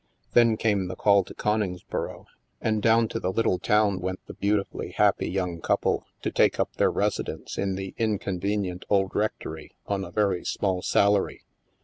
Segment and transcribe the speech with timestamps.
[0.33, 2.25] Then came the call to Coningsboro,
[2.59, 6.77] and down to the little town went the beatifically happy young couple, to take up
[6.77, 11.43] their residence in the inconvenient old rectory, on a very small salary.